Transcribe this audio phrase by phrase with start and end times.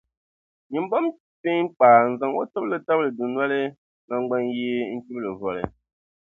[0.71, 1.09] nyin’ bomi
[1.41, 3.61] peeŋkpaa n-zaŋ o tibili tabili dunoli
[4.09, 5.63] naŋgbanyee n-chibi li voli.